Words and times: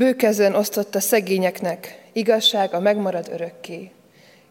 Bőkezően 0.00 0.54
osztotta 0.54 1.00
szegényeknek, 1.00 2.02
igazság 2.12 2.74
a 2.74 2.80
megmarad 2.80 3.28
örökké. 3.32 3.90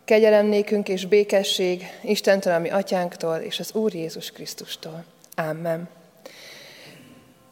Kegyelem 0.05 0.45
nékünk 0.45 0.89
és 0.89 1.05
békesség 1.05 1.85
Istentől, 2.01 2.53
ami 2.53 2.69
atyánktól 2.69 3.35
és 3.35 3.59
az 3.59 3.73
Úr 3.73 3.93
Jézus 3.93 4.31
Krisztustól. 4.31 5.04
Amen. 5.35 5.89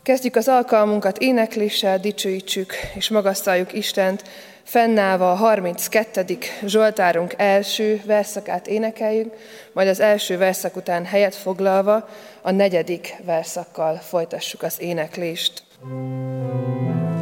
Kezdjük 0.04 0.36
az 0.36 0.47
alkalmunkat 0.47 1.18
énekléssel, 1.18 1.99
dicsőítsük 1.99 2.73
és 2.96 3.10
magasztaljuk 3.10 3.73
Istent, 3.73 4.24
fennállva 4.64 5.32
a 5.32 5.36
32. 5.36 6.38
Zsoltárunk 6.66 7.34
első 7.38 8.02
verszakát 8.06 8.68
énekeljük, 8.68 9.34
majd 9.74 9.88
az 9.88 10.00
első 10.00 10.38
verszak 10.38 10.76
után 10.76 11.06
helyet 11.06 11.36
foglalva 11.36 12.10
a 12.42 12.52
negyedik 12.52 13.16
verszakkal 13.24 13.96
folytassuk 13.96 14.64
az 14.64 14.82
éneklést. 14.82 15.64
Thank 15.79 17.12
you. 17.12 17.16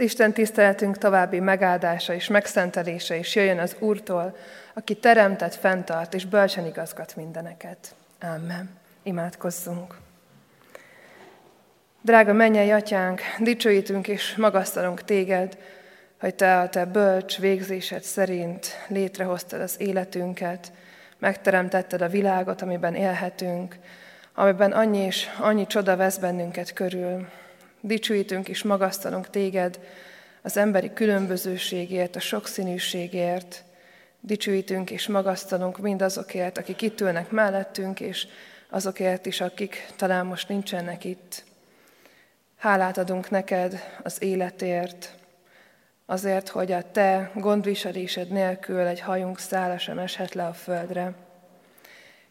Az 0.00 0.06
Isten 0.06 0.32
tiszteletünk 0.32 0.98
további 0.98 1.40
megáldása 1.40 2.14
és 2.14 2.28
megszentelése 2.28 3.16
is 3.16 3.34
jöjjön 3.34 3.58
az 3.58 3.76
Úrtól, 3.78 4.36
aki 4.74 4.94
teremtett, 4.94 5.54
fenntart 5.54 6.14
és 6.14 6.24
bölcsen 6.24 6.66
igazgat 6.66 7.16
mindeneket. 7.16 7.94
Amen. 8.20 8.70
Imádkozzunk. 9.02 9.96
Drága 12.02 12.32
mennyei 12.32 12.70
atyánk, 12.70 13.20
dicsőítünk 13.38 14.08
és 14.08 14.34
magasztalunk 14.36 15.04
téged, 15.04 15.58
hogy 16.20 16.34
te 16.34 16.58
a 16.58 16.68
te 16.68 16.84
bölcs 16.84 17.38
végzésed 17.38 18.02
szerint 18.02 18.66
létrehoztad 18.88 19.60
az 19.60 19.74
életünket, 19.78 20.72
megteremtetted 21.18 22.00
a 22.00 22.08
világot, 22.08 22.62
amiben 22.62 22.94
élhetünk, 22.94 23.76
amiben 24.34 24.72
annyi 24.72 24.98
és 24.98 25.28
annyi 25.40 25.66
csoda 25.66 25.96
vesz 25.96 26.16
bennünket 26.16 26.72
körül. 26.72 27.26
Dicsőítünk 27.80 28.48
és 28.48 28.62
magasztalunk 28.62 29.30
téged 29.30 29.80
az 30.42 30.56
emberi 30.56 30.92
különbözőségért, 30.92 32.16
a 32.16 32.20
sokszínűségért. 32.20 33.64
Dicsőítünk 34.20 34.90
és 34.90 35.08
magasztalunk 35.08 35.78
mindazokért, 35.78 36.58
akik 36.58 36.82
itt 36.82 37.00
ülnek 37.00 37.30
mellettünk, 37.30 38.00
és 38.00 38.26
azokért 38.70 39.26
is, 39.26 39.40
akik 39.40 39.88
talán 39.96 40.26
most 40.26 40.48
nincsenek 40.48 41.04
itt. 41.04 41.44
Hálát 42.56 42.98
adunk 42.98 43.30
neked 43.30 43.82
az 44.02 44.22
életért, 44.22 45.14
azért, 46.06 46.48
hogy 46.48 46.72
a 46.72 46.90
te 46.90 47.30
gondviselésed 47.34 48.28
nélkül 48.28 48.86
egy 48.86 49.00
hajunk 49.00 49.38
szála 49.38 49.78
sem 49.78 49.98
eshet 49.98 50.34
le 50.34 50.46
a 50.46 50.52
földre. 50.52 51.12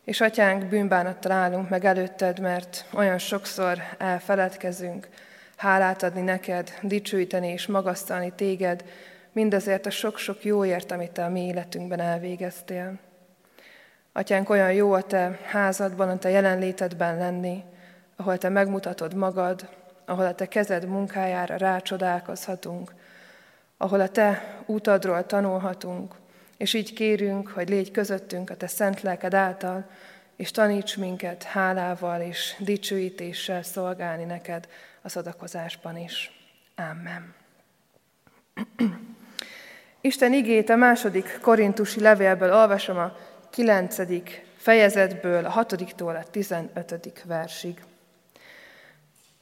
És 0.04 0.22
atyánk, 0.22 0.66
bűnbánattal 0.66 1.32
állunk 1.32 1.70
meg 1.70 1.86
előtted, 1.86 2.40
mert 2.40 2.86
olyan 2.94 3.18
sokszor 3.18 3.78
elfeledkezünk, 3.98 5.08
hálát 5.60 6.04
adni 6.04 6.22
neked, 6.22 6.74
dicsőíteni 6.82 7.48
és 7.48 7.68
magasztalni 7.68 8.32
téged, 8.36 8.84
mindazért 9.32 9.86
a 9.86 9.90
sok-sok 9.90 10.44
jóért, 10.44 10.92
amit 10.92 11.12
te 11.12 11.24
a 11.24 11.30
mi 11.30 11.46
életünkben 11.46 12.00
elvégeztél. 12.00 13.00
Atyánk, 14.12 14.50
olyan 14.50 14.74
jó 14.74 14.94
a 14.94 15.02
te 15.02 15.40
házadban, 15.46 16.10
a 16.10 16.18
te 16.18 16.30
jelenlétedben 16.30 17.18
lenni, 17.18 17.64
ahol 18.16 18.38
te 18.38 18.50
megmutatod 18.50 19.14
magad, 19.14 19.70
ahol 20.06 20.26
a 20.26 20.36
te 20.36 20.48
kezed 20.48 20.86
munkájára 20.86 21.56
rácsodálkozhatunk, 21.58 22.94
ahol 23.78 24.00
a 24.00 24.10
te 24.10 24.58
útadról 24.66 25.26
tanulhatunk, 25.26 26.16
és 26.58 26.74
így 26.74 26.94
kérünk, 26.94 27.48
hogy 27.48 27.70
légy 27.70 27.92
közöttünk 27.92 28.50
a 28.50 28.56
te 28.56 28.68
szent 28.68 29.02
lelked 29.02 29.34
által, 29.34 29.86
és 30.36 30.52
taníts 30.52 30.98
minket 30.98 31.44
hálával 31.44 32.22
és 32.22 32.56
dicsőítéssel 32.60 33.64
szolgálni 33.64 34.24
neked 34.24 34.68
az 35.02 35.18
adakozásban 35.18 35.98
is. 35.98 36.32
Amen. 36.76 37.34
Isten 40.02 40.34
igét 40.34 40.70
a 40.70 40.76
második 40.76 41.40
korintusi 41.42 42.00
levélből 42.00 42.54
olvasom 42.54 42.98
a 42.98 43.18
kilencedik 43.50 44.46
fejezetből, 44.58 45.46
a 45.46 45.50
hatodiktól 45.50 46.16
a 46.16 46.24
tizenötödik 46.24 47.24
versig. 47.26 47.84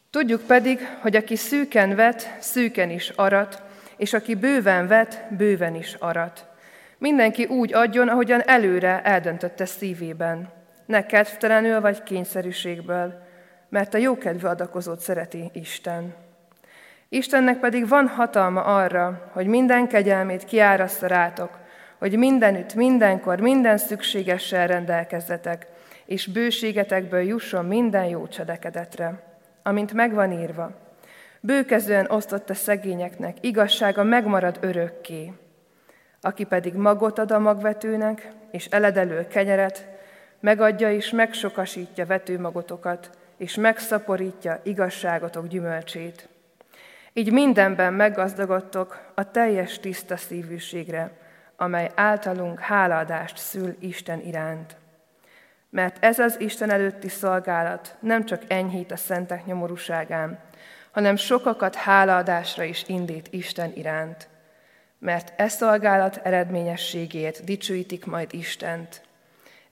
Tudjuk 0.09 0.41
pedig, 0.41 0.87
hogy 1.01 1.15
aki 1.15 1.35
szűken 1.35 1.95
vet, 1.95 2.37
szűken 2.39 2.89
is 2.89 3.09
arat, 3.09 3.61
és 3.97 4.13
aki 4.13 4.35
bőven 4.35 4.87
vet, 4.87 5.25
bőven 5.29 5.75
is 5.75 5.93
arat. 5.93 6.45
Mindenki 6.97 7.45
úgy 7.45 7.73
adjon, 7.73 8.07
ahogyan 8.07 8.41
előre 8.47 9.01
eldöntötte 9.03 9.65
szívében, 9.65 10.49
ne 10.85 11.05
kedvtelenül 11.05 11.81
vagy 11.81 12.03
kényszerűségből, 12.03 13.26
mert 13.69 13.93
a 13.93 13.97
jókedvű 13.97 14.47
adakozót 14.47 14.99
szereti 14.99 15.49
Isten. 15.53 16.15
Istennek 17.09 17.59
pedig 17.59 17.87
van 17.87 18.07
hatalma 18.07 18.61
arra, 18.61 19.29
hogy 19.33 19.47
minden 19.47 19.87
kegyelmét 19.87 20.43
kiáraszta 20.43 21.07
rátok, 21.07 21.57
hogy 21.97 22.17
mindenütt, 22.17 22.73
mindenkor, 22.73 23.39
minden 23.39 23.77
szükségessel 23.77 24.67
rendelkezzetek, 24.67 25.67
és 26.05 26.27
bőségetekből 26.27 27.21
jusson 27.21 27.65
minden 27.65 28.05
jó 28.05 28.27
cselekedetre, 28.27 29.23
amint 29.63 29.93
megvan 29.93 30.31
írva. 30.31 30.71
Bőkezően 31.39 32.09
osztott 32.09 32.49
a 32.49 32.53
szegényeknek, 32.53 33.37
igazsága 33.41 34.03
megmarad 34.03 34.57
örökké. 34.61 35.33
Aki 36.21 36.43
pedig 36.43 36.73
magot 36.73 37.19
ad 37.19 37.31
a 37.31 37.39
magvetőnek, 37.39 38.27
és 38.51 38.65
eledelő 38.65 39.27
kenyeret, 39.27 39.87
megadja 40.39 40.91
és 40.91 41.09
megsokasítja 41.09 42.05
vetőmagotokat, 42.05 43.09
és 43.37 43.55
megszaporítja 43.55 44.59
igazságotok 44.63 45.47
gyümölcsét. 45.47 46.27
Így 47.13 47.31
mindenben 47.31 47.93
meggazdagodtok 47.93 49.11
a 49.15 49.31
teljes 49.31 49.79
tiszta 49.79 50.17
szívűségre, 50.17 51.11
amely 51.55 51.91
általunk 51.95 52.59
hálaadást 52.59 53.37
szül 53.37 53.75
Isten 53.79 54.21
iránt. 54.25 54.75
Mert 55.69 56.03
ez 56.03 56.19
az 56.19 56.39
Isten 56.39 56.69
előtti 56.69 57.09
szolgálat 57.09 57.95
nem 57.99 58.25
csak 58.25 58.41
enyhít 58.47 58.91
a 58.91 58.97
szentek 58.97 59.45
nyomorúságán, 59.45 60.39
hanem 60.91 61.15
sokakat 61.15 61.75
hálaadásra 61.75 62.63
is 62.63 62.83
indít 62.87 63.27
Isten 63.31 63.71
iránt. 63.75 64.27
Mert 64.99 65.33
e 65.39 65.47
szolgálat 65.47 66.19
eredményességét 66.23 67.43
dicsőítik 67.43 68.05
majd 68.05 68.33
Istent. 68.33 69.01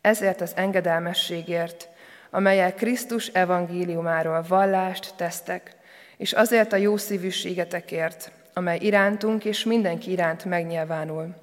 Ezért 0.02 0.42
az 0.42 0.52
engedelmességért, 0.56 1.90
amelyel 2.36 2.74
Krisztus 2.74 3.28
evangéliumáról 3.28 4.46
vallást 4.48 5.14
tesztek, 5.16 5.76
és 6.18 6.34
azért 6.34 6.74
a 6.74 6.76
jó 6.76 6.98
szívűségetekért, 6.98 8.32
amely 8.54 8.78
irántunk 8.82 9.46
és 9.46 9.64
mindenki 9.64 10.12
iránt 10.12 10.46
megnyilvánul. 10.46 11.36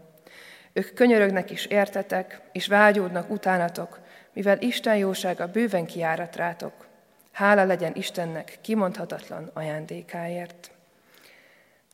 Ők 0.73 0.95
könyörögnek 0.95 1.51
is 1.51 1.67
értetek, 1.67 2.41
és 2.53 2.67
vágyódnak 2.67 3.31
utánatok, 3.31 3.99
mivel 4.33 4.61
Isten 4.61 4.97
jósága 4.97 5.47
bőven 5.47 5.87
kiárat 5.87 6.37
rátok. 6.37 6.87
Hála 7.33 7.65
legyen 7.65 7.93
Istennek 7.95 8.59
kimondhatatlan 8.61 9.51
ajándékáért. 9.55 10.71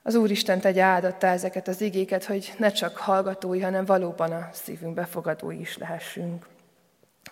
Az 0.02 0.14
Úristen 0.14 0.60
tegye 0.60 0.82
áldotta 0.82 1.26
ezeket 1.26 1.68
az 1.68 1.80
igéket, 1.80 2.24
hogy 2.24 2.54
ne 2.56 2.70
csak 2.70 2.96
hallgatói, 2.96 3.60
hanem 3.60 3.84
valóban 3.84 4.32
a 4.32 4.48
szívünk 4.52 4.94
befogadói 4.94 5.60
is 5.60 5.78
lehessünk. 5.78 6.46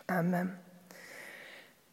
Amen. 0.07 0.66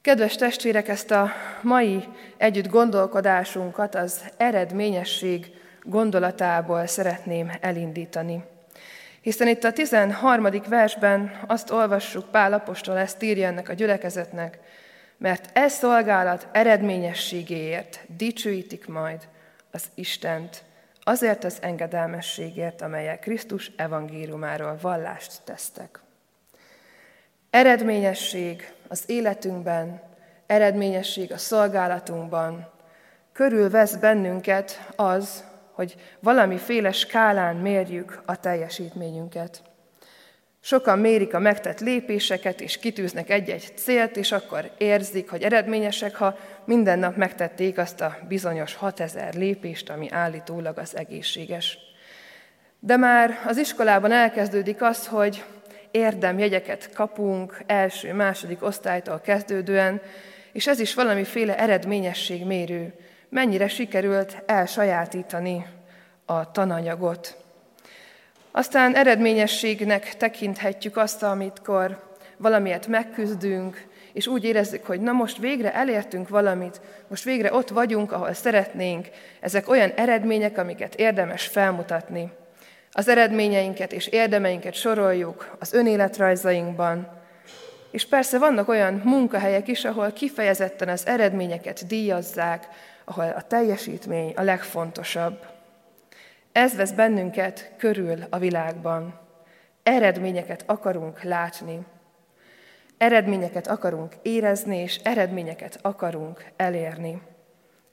Kedves 0.04 0.36
testvérek, 0.36 0.88
ezt 0.88 1.12
a 1.12 1.32
mai 1.62 2.04
együtt 2.38 2.68
gondolkodásunkat 2.68 3.96
az 3.96 4.22
eredményesség 4.38 5.52
gondolatából 5.84 6.86
szeretném 6.86 7.52
elindítani. 7.62 8.44
Hiszen 9.22 9.48
itt 9.48 9.64
a 9.64 9.72
13. 9.72 10.50
versben 10.68 11.40
azt 11.48 11.72
olvassuk, 11.72 12.32
Pál 12.32 12.54
Apostol 12.54 12.98
ezt 12.98 13.24
írja 13.24 13.48
ennek 13.48 13.70
a 13.70 13.74
gyülekezetnek, 13.74 14.60
mert 15.18 15.58
ez 15.58 15.74
szolgálat 15.74 16.48
eredményességéért 16.52 18.00
dicsőítik 18.18 18.88
majd 18.88 19.28
az 19.72 19.84
Istent, 19.94 20.64
azért 21.04 21.44
az 21.44 21.58
engedelmességért, 21.62 22.82
amelyek 22.82 23.20
Krisztus 23.20 23.72
evangéliumáról 23.76 24.78
vallást 24.82 25.42
tesztek. 25.46 26.00
Eredményesség 27.50 28.74
az 28.94 29.04
életünkben, 29.06 30.02
eredményesség 30.46 31.32
a 31.32 31.38
szolgálatunkban, 31.38 32.72
körülvesz 33.32 33.96
bennünket 33.96 34.92
az, 34.96 35.44
hogy 35.72 35.96
valamiféle 36.20 36.92
skálán 36.92 37.56
mérjük 37.56 38.22
a 38.26 38.40
teljesítményünket. 38.40 39.62
Sokan 40.60 41.00
mérik 41.00 41.34
a 41.34 41.40
megtett 41.40 41.80
lépéseket, 41.80 42.62
és 42.62 42.80
kitűznek 42.80 43.30
egy-egy 43.30 43.72
célt, 43.76 44.18
és 44.18 44.32
akkor 44.32 44.72
érzik, 44.78 45.30
hogy 45.30 45.44
eredményesek, 45.44 46.16
ha 46.16 46.38
minden 46.66 47.00
nap 47.00 47.16
megtették 47.16 47.78
azt 47.78 48.02
a 48.02 48.18
bizonyos 48.28 48.76
6000 48.76 49.34
lépést, 49.34 49.90
ami 49.90 50.12
állítólag 50.12 50.78
az 50.78 50.98
egészséges. 50.98 51.78
De 52.80 52.98
már 52.98 53.40
az 53.48 53.58
iskolában 53.58 54.12
elkezdődik 54.12 54.82
az, 54.82 55.08
hogy 55.08 55.44
érdemjegyeket 55.94 56.90
kapunk 56.94 57.64
első, 57.66 58.14
második 58.14 58.64
osztálytól 58.64 59.20
kezdődően, 59.20 60.02
és 60.52 60.68
ez 60.68 60.80
is 60.80 60.94
valamiféle 60.94 61.58
eredményességmérő. 61.58 62.94
Mennyire 63.30 63.68
sikerült 63.68 64.44
elsajátítani 64.46 65.66
a 66.26 66.52
tananyagot. 66.52 67.38
Aztán 68.52 68.96
eredményességnek 68.96 70.18
tekinthetjük 70.18 70.98
azt, 70.98 71.24
amikor 71.24 72.04
valamiért 72.38 72.88
megküzdünk, 72.88 73.88
és 74.14 74.28
úgy 74.28 74.44
érezzük, 74.44 74.86
hogy 74.86 75.02
na 75.02 75.12
most 75.12 75.38
végre 75.38 75.74
elértünk 75.74 76.30
valamit, 76.30 76.82
most 77.08 77.24
végre 77.24 77.54
ott 77.54 77.70
vagyunk, 77.70 78.12
ahol 78.12 78.34
szeretnénk. 78.34 79.08
Ezek 79.40 79.70
olyan 79.70 79.92
eredmények, 79.96 80.58
amiket 80.58 80.96
érdemes 80.96 81.48
felmutatni. 81.48 82.32
Az 82.96 83.08
eredményeinket 83.08 83.94
és 83.94 84.08
érdemeinket 84.08 84.74
soroljuk 84.74 85.56
az 85.60 85.74
önéletrajzainkban, 85.74 87.22
és 87.92 88.08
persze 88.08 88.38
vannak 88.38 88.68
olyan 88.68 89.02
munkahelyek 89.04 89.68
is, 89.68 89.86
ahol 89.86 90.12
kifejezetten 90.12 90.90
az 90.90 91.08
eredményeket 91.08 91.88
díjazzák, 91.88 92.68
ahol 93.06 93.30
a 93.30 93.42
teljesítmény 93.42 94.34
a 94.36 94.42
legfontosabb. 94.42 95.46
Ez 96.52 96.76
vesz 96.76 96.92
bennünket 96.92 97.72
körül 97.78 98.18
a 98.30 98.38
világban. 98.38 99.20
Eredményeket 99.84 100.64
akarunk 100.66 101.24
látni. 101.24 101.80
Eredményeket 102.98 103.68
akarunk 103.68 104.14
érezni, 104.22 104.78
és 104.78 105.00
eredményeket 105.04 105.80
akarunk 105.82 106.46
elérni. 106.56 107.22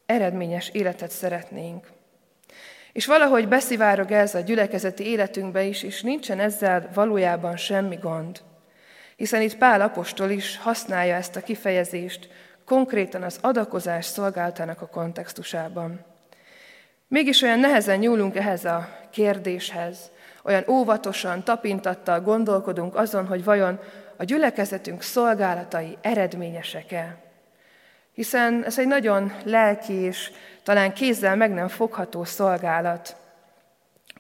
Eredményes 0.07 0.69
életet 0.69 1.11
szeretnénk. 1.11 1.87
És 2.93 3.07
valahogy 3.07 3.49
beszivárog 3.49 4.11
ez 4.11 4.35
a 4.35 4.41
gyülekezeti 4.41 5.07
életünkbe 5.07 5.63
is, 5.63 5.83
és 5.83 6.03
nincsen 6.03 6.41
ezzel 6.41 6.91
valójában 6.95 7.57
semmi 7.57 7.97
gond. 7.97 8.41
Hiszen 9.17 9.43
itt 9.43 9.57
Pál 9.57 9.81
apostol 9.81 10.31
is 10.31 10.59
használja 10.59 11.15
ezt 11.15 11.37
a 11.37 11.41
kifejezést 11.41 12.29
konkrétan 12.65 13.23
az 13.23 13.39
adakozás 13.41 14.05
szolgáltának 14.05 14.83
a 14.83 14.87
kontextusában. 14.87 16.05
Mégis 17.09 17.43
olyan 17.43 17.59
nehezen 17.59 17.99
nyúlunk 17.99 18.37
ehhez 18.37 18.65
a 18.65 18.89
kérdéshez, 19.11 20.11
olyan 20.45 20.65
óvatosan, 20.69 21.45
tapintattal 21.45 22.21
gondolkodunk 22.21 22.97
azon, 22.97 23.27
hogy 23.27 23.45
vajon 23.45 23.81
a 24.17 24.25
gyülekezetünk 24.25 25.03
szolgálatai 25.03 25.99
eredményesek-e. 26.01 27.30
Hiszen 28.21 28.65
ez 28.65 28.79
egy 28.79 28.87
nagyon 28.87 29.33
lelki 29.45 29.93
és 29.93 30.31
talán 30.63 30.93
kézzel 30.93 31.37
meg 31.37 31.51
nem 31.51 31.69
fogható 31.69 32.25
szolgálat. 32.25 33.17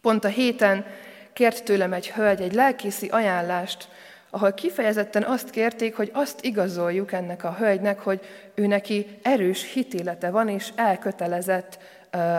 Pont 0.00 0.25
a 0.25 0.28
héten 0.28 0.85
kért 1.33 1.64
tőlem 1.64 1.92
egy 1.92 2.11
hölgy 2.11 2.40
egy 2.40 2.54
lelkészi 2.54 3.09
ajánlást, 3.09 3.88
ahol 4.30 4.52
kifejezetten 4.52 5.23
azt 5.23 5.50
kérték, 5.50 5.97
hogy 5.97 6.11
azt 6.12 6.45
igazoljuk 6.45 7.12
ennek 7.12 7.45
a 7.45 7.54
hölgynek, 7.59 8.00
hogy 8.00 8.21
ő 8.54 8.66
neki 8.66 9.19
erős 9.23 9.73
hitélete 9.73 10.30
van, 10.30 10.49
és 10.49 10.69
elkötelezett 10.75 11.78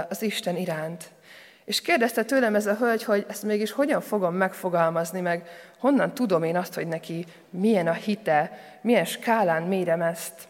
az 0.09 0.21
Isten 0.21 0.55
iránt. 0.55 1.09
És 1.65 1.81
kérdezte 1.81 2.23
tőlem 2.23 2.55
ez 2.55 2.67
a 2.67 2.75
hölgy, 2.75 3.03
hogy 3.03 3.25
ezt 3.29 3.43
mégis 3.43 3.71
hogyan 3.71 4.01
fogom 4.01 4.33
megfogalmazni, 4.33 5.19
meg 5.19 5.49
honnan 5.77 6.13
tudom 6.13 6.43
én 6.43 6.57
azt, 6.57 6.73
hogy 6.73 6.87
neki 6.87 7.25
milyen 7.49 7.87
a 7.87 7.93
hite, 7.93 8.59
milyen 8.81 9.05
skálán 9.05 9.63
mérem 9.63 10.01
ezt. 10.01 10.49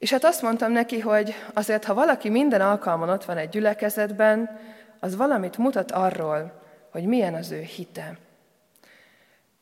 És 0.00 0.10
hát 0.10 0.24
azt 0.24 0.42
mondtam 0.42 0.72
neki, 0.72 1.00
hogy 1.00 1.34
azért, 1.54 1.84
ha 1.84 1.94
valaki 1.94 2.28
minden 2.28 2.60
alkalman 2.60 3.08
ott 3.08 3.24
van 3.24 3.36
egy 3.36 3.48
gyülekezetben, 3.48 4.58
az 5.00 5.16
valamit 5.16 5.58
mutat 5.58 5.90
arról, 5.90 6.62
hogy 6.90 7.04
milyen 7.04 7.34
az 7.34 7.50
ő 7.50 7.60
hite. 7.60 8.18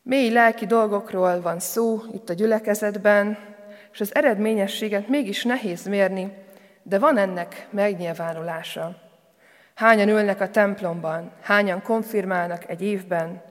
Mély 0.01 0.31
lelki 0.31 0.65
dolgokról 0.65 1.41
van 1.41 1.59
szó 1.59 2.01
itt 2.13 2.29
a 2.29 2.33
gyülekezetben, 2.33 3.37
és 3.91 4.01
az 4.01 4.15
eredményességet 4.15 5.07
mégis 5.07 5.43
nehéz 5.43 5.85
mérni, 5.85 6.33
de 6.83 6.99
van 6.99 7.17
ennek 7.17 7.67
megnyilvánulása. 7.69 8.95
Hányan 9.75 10.09
ülnek 10.09 10.41
a 10.41 10.49
templomban, 10.49 11.31
hányan 11.41 11.81
konfirmálnak 11.81 12.69
egy 12.69 12.81
évben, 12.81 13.41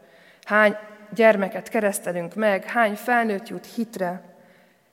hány 0.43 0.77
gyermeket 1.15 1.69
keresztelünk 1.69 2.35
meg, 2.35 2.65
hány 2.65 2.95
felnőtt 2.95 3.49
jut 3.49 3.67
hitre, 3.75 4.28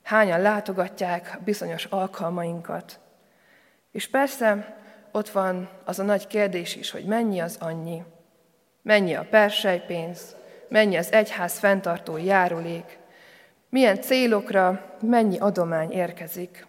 hányan 0.05 0.41
látogatják 0.41 1.39
bizonyos 1.43 1.85
alkalmainkat. 1.85 2.99
És 3.91 4.07
persze 4.07 4.77
ott 5.11 5.29
van 5.29 5.69
az 5.85 5.99
a 5.99 6.03
nagy 6.03 6.27
kérdés 6.27 6.75
is, 6.75 6.91
hogy 6.91 7.05
mennyi 7.05 7.39
az 7.39 7.57
annyi. 7.59 8.03
Mennyi 8.81 9.13
a 9.13 9.27
persejpénz, 9.29 10.35
mennyi 10.69 10.95
az 10.95 11.11
egyház 11.11 11.59
fenntartó 11.59 12.17
járulék, 12.17 12.97
milyen 13.69 14.01
célokra 14.01 14.95
mennyi 15.01 15.37
adomány 15.37 15.91
érkezik. 15.91 16.65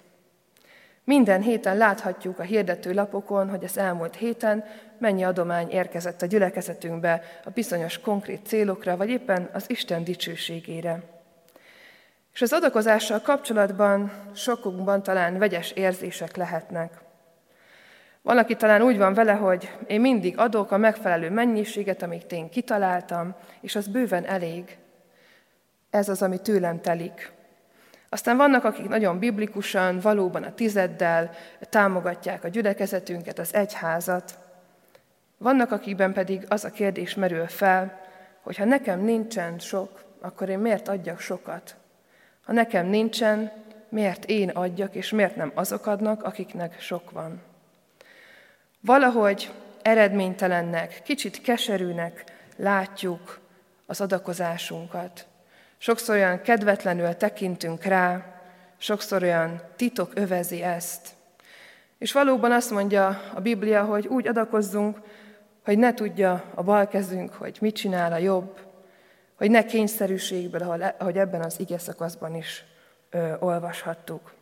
Minden 1.04 1.42
héten 1.42 1.76
láthatjuk 1.76 2.38
a 2.38 2.42
hirdető 2.42 2.92
lapokon, 2.92 3.50
hogy 3.50 3.64
az 3.64 3.78
elmúlt 3.78 4.16
héten 4.16 4.64
mennyi 4.98 5.24
adomány 5.24 5.70
érkezett 5.70 6.22
a 6.22 6.26
gyülekezetünkbe 6.26 7.22
a 7.44 7.50
bizonyos 7.50 8.00
konkrét 8.00 8.46
célokra, 8.46 8.96
vagy 8.96 9.08
éppen 9.08 9.50
az 9.52 9.70
Isten 9.70 10.04
dicsőségére. 10.04 11.15
És 12.36 12.42
az 12.42 12.52
adakozással 12.52 13.20
kapcsolatban 13.20 14.12
sokunkban 14.34 15.02
talán 15.02 15.38
vegyes 15.38 15.70
érzések 15.70 16.36
lehetnek. 16.36 16.92
Valaki 18.22 18.56
talán 18.56 18.82
úgy 18.82 18.98
van 18.98 19.14
vele, 19.14 19.32
hogy 19.32 19.70
én 19.86 20.00
mindig 20.00 20.38
adok 20.38 20.70
a 20.70 20.76
megfelelő 20.76 21.30
mennyiséget, 21.30 22.02
amit 22.02 22.32
én 22.32 22.48
kitaláltam, 22.48 23.34
és 23.60 23.74
az 23.74 23.86
bőven 23.86 24.24
elég. 24.24 24.78
Ez 25.90 26.08
az, 26.08 26.22
ami 26.22 26.38
tőlem 26.38 26.80
telik. 26.80 27.32
Aztán 28.08 28.36
vannak, 28.36 28.64
akik 28.64 28.88
nagyon 28.88 29.18
biblikusan, 29.18 30.00
valóban 30.00 30.42
a 30.42 30.54
tizeddel 30.54 31.30
támogatják 31.60 32.44
a 32.44 32.48
gyülekezetünket, 32.48 33.38
az 33.38 33.54
egyházat. 33.54 34.38
Vannak, 35.38 35.72
akikben 35.72 36.12
pedig 36.12 36.44
az 36.48 36.64
a 36.64 36.70
kérdés 36.70 37.14
merül 37.14 37.46
fel, 37.46 38.00
hogy 38.40 38.56
ha 38.56 38.64
nekem 38.64 39.00
nincsen 39.00 39.58
sok, 39.58 40.04
akkor 40.20 40.48
én 40.48 40.58
miért 40.58 40.88
adjak 40.88 41.20
sokat? 41.20 41.76
Ha 42.46 42.52
nekem 42.52 42.86
nincsen, 42.86 43.52
miért 43.88 44.24
én 44.24 44.48
adjak, 44.48 44.94
és 44.94 45.10
miért 45.10 45.36
nem 45.36 45.52
azok 45.54 45.86
adnak, 45.86 46.22
akiknek 46.22 46.80
sok 46.80 47.10
van? 47.10 47.42
Valahogy 48.80 49.50
eredménytelennek, 49.82 51.00
kicsit 51.04 51.40
keserűnek 51.40 52.24
látjuk 52.56 53.40
az 53.86 54.00
adakozásunkat. 54.00 55.26
Sokszor 55.78 56.14
olyan 56.14 56.40
kedvetlenül 56.40 57.16
tekintünk 57.16 57.84
rá, 57.84 58.40
sokszor 58.78 59.22
olyan 59.22 59.60
titok 59.76 60.10
övezi 60.14 60.62
ezt. 60.62 61.08
És 61.98 62.12
valóban 62.12 62.52
azt 62.52 62.70
mondja 62.70 63.20
a 63.34 63.40
Biblia, 63.40 63.84
hogy 63.84 64.06
úgy 64.06 64.28
adakozzunk, 64.28 64.98
hogy 65.64 65.78
ne 65.78 65.94
tudja 65.94 66.44
a 66.54 66.62
bal 66.62 66.88
kezünk, 66.88 67.32
hogy 67.32 67.58
mit 67.60 67.74
csinál 67.74 68.12
a 68.12 68.18
jobb, 68.18 68.65
hogy 69.36 69.50
ne 69.50 69.64
kényszerűségből, 69.64 70.94
ahogy 70.98 71.18
ebben 71.18 71.42
az 71.42 71.60
ige 71.60 71.78
szakaszban 71.78 72.34
is 72.34 72.64
ö, 73.10 73.32
olvashattuk. 73.38 74.34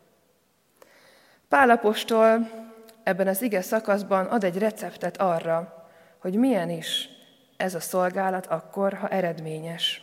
Pálapostól 1.48 2.50
ebben 3.02 3.26
az 3.26 3.42
ige 3.42 3.62
szakaszban 3.62 4.26
ad 4.26 4.44
egy 4.44 4.58
receptet 4.58 5.16
arra, 5.16 5.88
hogy 6.18 6.34
milyen 6.34 6.70
is 6.70 7.08
ez 7.56 7.74
a 7.74 7.80
szolgálat 7.80 8.46
akkor, 8.46 8.92
ha 8.92 9.08
eredményes. 9.08 10.02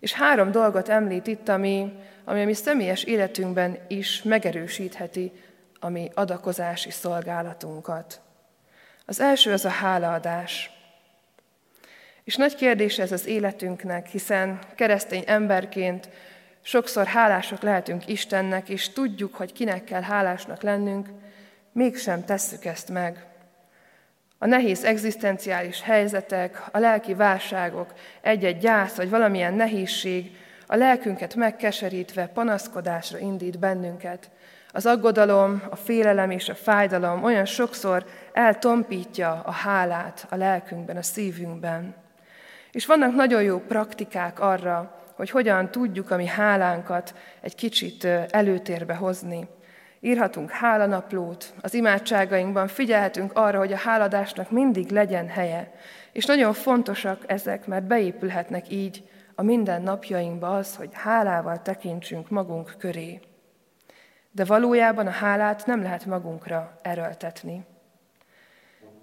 És 0.00 0.12
három 0.12 0.50
dolgot 0.50 0.88
említ 0.88 1.26
itt, 1.26 1.48
ami, 1.48 1.98
ami 2.24 2.42
a 2.42 2.44
mi 2.44 2.54
személyes 2.54 3.04
életünkben 3.04 3.78
is 3.88 4.22
megerősítheti 4.22 5.32
a 5.80 5.88
mi 5.88 6.10
adakozási 6.14 6.90
szolgálatunkat. 6.90 8.20
Az 9.06 9.20
első 9.20 9.52
az 9.52 9.64
a 9.64 9.68
hálaadás. 9.68 10.70
És 12.24 12.36
nagy 12.36 12.54
kérdés 12.54 12.98
ez 12.98 13.12
az 13.12 13.26
életünknek, 13.26 14.06
hiszen 14.06 14.58
keresztény 14.74 15.24
emberként 15.26 16.08
sokszor 16.62 17.06
hálások 17.06 17.62
lehetünk 17.62 18.08
Istennek, 18.08 18.68
és 18.68 18.88
tudjuk, 18.88 19.34
hogy 19.34 19.52
kinek 19.52 19.84
kell 19.84 20.02
hálásnak 20.02 20.62
lennünk, 20.62 21.08
mégsem 21.72 22.24
tesszük 22.24 22.64
ezt 22.64 22.88
meg. 22.88 23.26
A 24.38 24.46
nehéz 24.46 24.84
egzisztenciális 24.84 25.82
helyzetek, 25.82 26.62
a 26.72 26.78
lelki 26.78 27.14
válságok, 27.14 27.92
egy-egy 28.20 28.58
gyász 28.58 28.94
vagy 28.94 29.10
valamilyen 29.10 29.54
nehézség 29.54 30.36
a 30.66 30.76
lelkünket 30.76 31.34
megkeserítve 31.34 32.26
panaszkodásra 32.26 33.18
indít 33.18 33.58
bennünket. 33.58 34.30
Az 34.72 34.86
aggodalom, 34.86 35.62
a 35.70 35.76
félelem 35.76 36.30
és 36.30 36.48
a 36.48 36.54
fájdalom 36.54 37.24
olyan 37.24 37.44
sokszor 37.44 38.04
eltompítja 38.32 39.42
a 39.44 39.50
hálát 39.50 40.26
a 40.30 40.36
lelkünkben, 40.36 40.96
a 40.96 41.02
szívünkben. 41.02 42.01
És 42.72 42.86
vannak 42.86 43.14
nagyon 43.14 43.42
jó 43.42 43.58
praktikák 43.58 44.40
arra, 44.40 45.00
hogy 45.14 45.30
hogyan 45.30 45.70
tudjuk 45.70 46.10
a 46.10 46.16
mi 46.16 46.26
hálánkat 46.26 47.14
egy 47.40 47.54
kicsit 47.54 48.04
előtérbe 48.30 48.94
hozni. 48.94 49.48
Írhatunk 50.00 50.50
hálanaplót, 50.50 51.54
az 51.60 51.74
imádságainkban 51.74 52.66
figyelhetünk 52.66 53.32
arra, 53.34 53.58
hogy 53.58 53.72
a 53.72 53.76
háladásnak 53.76 54.50
mindig 54.50 54.90
legyen 54.90 55.28
helye. 55.28 55.72
És 56.12 56.24
nagyon 56.24 56.52
fontosak 56.52 57.22
ezek, 57.26 57.66
mert 57.66 57.84
beépülhetnek 57.84 58.70
így 58.70 59.08
a 59.34 59.42
minden 59.42 59.82
napjainkba 59.82 60.56
az, 60.56 60.76
hogy 60.76 60.90
hálával 60.92 61.62
tekintsünk 61.62 62.30
magunk 62.30 62.74
köré. 62.78 63.20
De 64.30 64.44
valójában 64.44 65.06
a 65.06 65.10
hálát 65.10 65.66
nem 65.66 65.82
lehet 65.82 66.06
magunkra 66.06 66.78
erőltetni. 66.82 67.64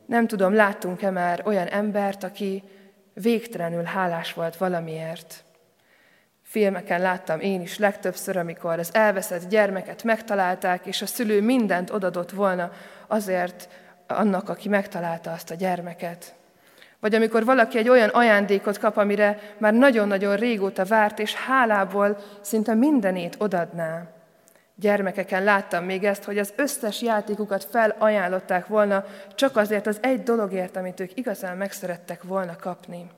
Nem 0.06 0.28
tudom, 0.28 0.54
láttunk-e 0.54 1.10
már 1.10 1.42
olyan 1.46 1.68
embert, 1.68 2.24
aki 2.24 2.64
végtelenül 3.22 3.84
hálás 3.84 4.34
volt 4.34 4.58
valamiért. 4.58 5.44
Filmeken 6.42 7.02
láttam 7.02 7.40
én 7.40 7.62
is 7.62 7.78
legtöbbször, 7.78 8.38
amikor 8.38 8.80
az 8.80 8.90
elveszett 8.94 9.50
gyermeket 9.50 10.04
megtalálták, 10.04 10.86
és 10.86 11.02
a 11.02 11.06
szülő 11.06 11.42
mindent 11.42 11.90
odadott 11.90 12.32
volna 12.32 12.72
azért 13.08 13.70
annak, 14.08 14.50
aki 14.50 14.70
megtalálta 14.70 15.32
azt 15.32 15.52
a 15.52 15.56
gyermeket. 15.56 16.34
Vagy 17.00 17.16
amikor 17.16 17.46
valaki 17.46 17.78
egy 17.78 17.90
olyan 17.90 18.10
ajándékot 18.10 18.78
kap, 18.78 18.98
amire 18.98 19.40
már 19.58 19.74
nagyon-nagyon 19.74 20.36
régóta 20.36 20.86
várt, 20.86 21.20
és 21.20 21.34
hálából 21.34 22.18
szinte 22.42 22.74
mindenét 22.74 23.36
odadná. 23.38 24.19
Gyermekeken 24.80 25.44
láttam 25.44 25.86
még 25.86 26.04
ezt, 26.04 26.24
hogy 26.24 26.38
az 26.38 26.54
összes 26.56 27.02
játékukat 27.02 27.64
felajánlották 27.64 28.68
volna 28.68 29.06
csak 29.36 29.58
azért 29.58 29.88
az 29.88 29.98
egy 30.02 30.24
dologért, 30.24 30.76
amit 30.76 31.00
ők 31.00 31.18
igazán 31.18 31.58
megszerettek 31.58 32.24
volna 32.24 32.56
kapni. 32.56 33.10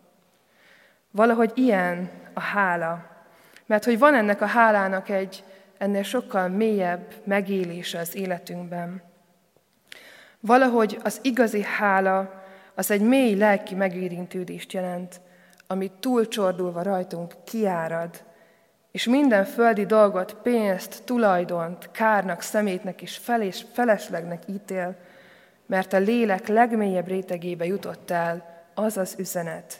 Valahogy 1.12 1.52
ilyen 1.56 2.10
a 2.34 2.40
hála, 2.40 3.06
mert 3.66 3.86
hogy 3.86 4.00
van 4.00 4.16
ennek 4.16 4.42
a 4.42 4.46
hálának 4.46 5.10
egy 5.10 5.44
ennél 5.78 6.04
sokkal 6.04 6.48
mélyebb 6.48 7.14
megélése 7.24 8.00
az 8.00 8.16
életünkben. 8.16 9.02
Valahogy 10.40 11.00
az 11.04 11.20
igazi 11.22 11.62
hála 11.62 12.44
az 12.76 12.92
egy 12.92 13.02
mély 13.02 13.36
lelki 13.36 13.76
megérintődést 13.76 14.74
jelent, 14.74 15.22
ami 15.68 15.92
túlcsordulva 16.00 16.82
rajtunk 16.82 17.34
kiárad, 17.44 18.24
és 18.92 19.06
minden 19.06 19.46
földi 19.46 19.86
dolgot, 19.86 20.34
pénzt, 20.34 21.02
tulajdont, 21.06 21.92
kárnak, 21.92 22.42
szemétnek 22.42 23.02
és 23.02 23.22
feleslegnek 23.74 24.44
ítél, 24.48 24.96
mert 25.66 25.94
a 25.94 25.98
lélek 25.98 26.48
legmélyebb 26.48 27.08
rétegébe 27.08 27.66
jutott 27.66 28.12
el 28.12 28.66
az 28.74 28.98
az 28.98 29.16
üzenet. 29.18 29.80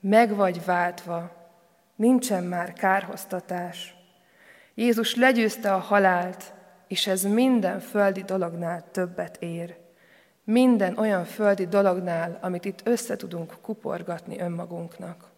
Meg 0.00 0.34
vagy 0.34 0.64
váltva, 0.64 1.30
nincsen 1.96 2.44
már 2.44 2.72
kárhoztatás. 2.72 3.96
Jézus 4.74 5.14
legyőzte 5.14 5.74
a 5.74 5.78
halált, 5.78 6.52
és 6.88 7.06
ez 7.06 7.22
minden 7.22 7.80
földi 7.80 8.22
dolognál 8.22 8.84
többet 8.90 9.36
ér. 9.36 9.76
Minden 10.44 10.98
olyan 10.98 11.24
földi 11.24 11.66
dolognál, 11.66 12.38
amit 12.40 12.64
itt 12.64 12.80
össze 12.84 13.16
tudunk 13.16 13.56
kuporgatni 13.60 14.40
önmagunknak. 14.40 15.30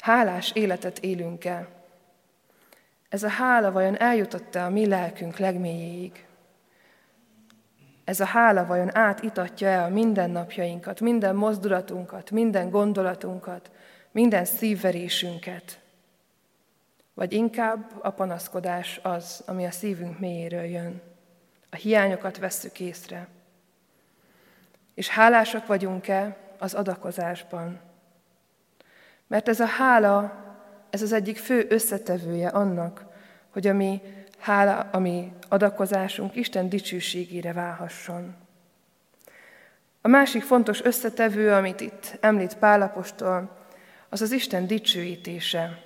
Hálás 0.00 0.52
életet 0.52 0.98
élünk 0.98 1.44
el. 1.44 1.68
Ez 3.08 3.22
a 3.22 3.28
hála 3.28 3.72
vajon 3.72 4.00
eljutott-e 4.00 4.64
a 4.64 4.70
mi 4.70 4.86
lelkünk 4.86 5.38
legmélyéig? 5.38 6.26
Ez 8.04 8.20
a 8.20 8.24
hála 8.24 8.66
vajon 8.66 8.96
átitatja-e 8.96 9.84
a 9.84 9.88
mindennapjainkat, 9.88 11.00
minden 11.00 11.36
mozdulatunkat, 11.36 12.30
minden 12.30 12.70
gondolatunkat, 12.70 13.70
minden 14.10 14.44
szívverésünket? 14.44 15.80
Vagy 17.14 17.32
inkább 17.32 17.90
a 18.02 18.10
panaszkodás 18.10 19.00
az, 19.02 19.42
ami 19.46 19.66
a 19.66 19.70
szívünk 19.70 20.18
mélyéről 20.18 20.64
jön. 20.64 21.00
A 21.70 21.76
hiányokat 21.76 22.38
vesszük 22.38 22.80
észre. 22.80 23.28
És 24.94 25.08
hálásak 25.08 25.66
vagyunk-e 25.66 26.36
az 26.58 26.74
adakozásban? 26.74 27.89
Mert 29.30 29.48
ez 29.48 29.60
a 29.60 29.66
hála, 29.66 30.32
ez 30.90 31.02
az 31.02 31.12
egyik 31.12 31.38
fő 31.38 31.66
összetevője 31.68 32.48
annak, 32.48 33.04
hogy 33.50 33.66
a 33.66 33.72
mi 33.72 34.00
hála, 34.38 34.88
a 34.92 34.98
mi 34.98 35.32
adakozásunk 35.48 36.34
Isten 36.34 36.68
dicsőségére 36.68 37.52
válhasson. 37.52 38.34
A 40.00 40.08
másik 40.08 40.42
fontos 40.42 40.82
összetevő, 40.82 41.52
amit 41.52 41.80
itt 41.80 42.18
említ 42.20 42.54
Pálapostól, 42.54 43.56
az 44.08 44.20
az 44.20 44.32
Isten 44.32 44.66
dicsőítése. 44.66 45.82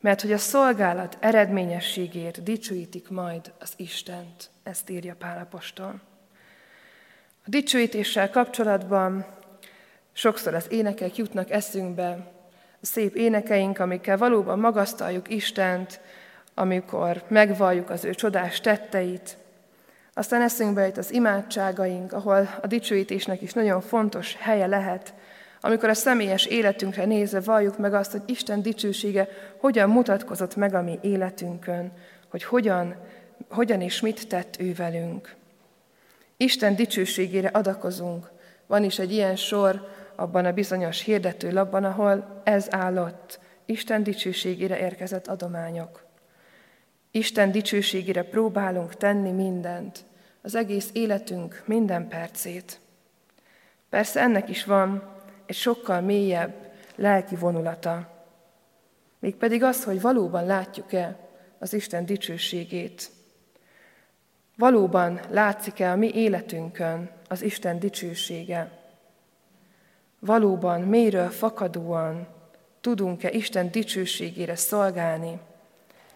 Mert 0.00 0.20
hogy 0.20 0.32
a 0.32 0.38
szolgálat 0.38 1.16
eredményességért 1.20 2.42
dicsőítik 2.42 3.08
majd 3.08 3.52
az 3.58 3.72
Istent. 3.76 4.50
Ezt 4.62 4.90
írja 4.90 5.14
Pálapostól. 5.14 6.00
A 7.44 7.48
dicsőítéssel 7.48 8.30
kapcsolatban 8.30 9.26
sokszor 10.12 10.54
az 10.54 10.66
énekek 10.70 11.16
jutnak 11.16 11.50
eszünkbe, 11.50 12.36
szép 12.80 13.14
énekeink, 13.14 13.78
amikkel 13.78 14.16
valóban 14.16 14.58
magasztaljuk 14.58 15.30
Istent, 15.30 16.00
amikor 16.54 17.22
megvalljuk 17.28 17.90
az 17.90 18.04
ő 18.04 18.14
csodás 18.14 18.60
tetteit. 18.60 19.36
Aztán 20.14 20.42
eszünkbe 20.42 20.86
jut 20.86 20.98
az 20.98 21.12
imádságaink, 21.12 22.12
ahol 22.12 22.48
a 22.62 22.66
dicsőítésnek 22.66 23.42
is 23.42 23.52
nagyon 23.52 23.80
fontos 23.80 24.36
helye 24.38 24.66
lehet, 24.66 25.14
amikor 25.60 25.88
a 25.88 25.94
személyes 25.94 26.46
életünkre 26.46 27.04
nézve 27.04 27.40
valljuk 27.40 27.78
meg 27.78 27.94
azt, 27.94 28.10
hogy 28.10 28.22
Isten 28.26 28.62
dicsősége 28.62 29.28
hogyan 29.60 29.90
mutatkozott 29.90 30.56
meg 30.56 30.74
a 30.74 30.82
mi 30.82 30.98
életünkön, 31.02 31.92
hogy 32.28 32.44
hogyan, 32.44 32.96
hogyan 33.48 33.80
és 33.80 34.00
mit 34.00 34.28
tett 34.28 34.56
ő 34.60 34.74
velünk. 34.74 35.34
Isten 36.36 36.76
dicsőségére 36.76 37.48
adakozunk. 37.48 38.30
Van 38.66 38.84
is 38.84 38.98
egy 38.98 39.12
ilyen 39.12 39.36
sor 39.36 39.88
abban 40.18 40.44
a 40.44 40.52
bizonyos 40.52 41.00
hirdető 41.02 41.52
labban, 41.52 41.84
ahol 41.84 42.40
ez 42.44 42.66
állott, 42.70 43.40
Isten 43.64 44.02
dicsőségére 44.02 44.78
érkezett 44.78 45.26
adományok. 45.26 46.04
Isten 47.10 47.50
dicsőségére 47.50 48.22
próbálunk 48.22 48.94
tenni 48.94 49.30
mindent, 49.30 50.04
az 50.42 50.54
egész 50.54 50.90
életünk 50.92 51.62
minden 51.66 52.08
percét. 52.08 52.80
Persze 53.88 54.20
ennek 54.20 54.48
is 54.48 54.64
van 54.64 55.14
egy 55.46 55.54
sokkal 55.54 56.00
mélyebb 56.00 56.72
lelki 56.96 57.36
vonulata. 57.36 58.24
Mégpedig 59.18 59.62
az, 59.62 59.84
hogy 59.84 60.00
valóban 60.00 60.46
látjuk-e 60.46 61.18
az 61.58 61.72
Isten 61.72 62.06
dicsőségét. 62.06 63.10
Valóban 64.56 65.20
látszik-e 65.30 65.90
a 65.90 65.96
mi 65.96 66.10
életünkön 66.14 67.10
az 67.28 67.42
Isten 67.42 67.78
dicsősége. 67.78 68.78
Valóban 70.18 70.80
mélyről 70.80 71.28
fakadóan 71.28 72.26
tudunk-e 72.80 73.30
Isten 73.30 73.70
dicsőségére 73.70 74.56
szolgálni. 74.56 75.38